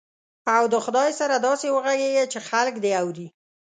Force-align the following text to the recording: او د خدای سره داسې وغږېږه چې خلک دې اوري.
او 0.55 0.63
د 0.73 0.75
خدای 0.85 1.09
سره 1.19 1.35
داسې 1.47 1.67
وغږېږه 1.71 2.25
چې 2.31 2.39
خلک 2.49 2.75
دې 2.83 2.91
اوري. 3.01 3.27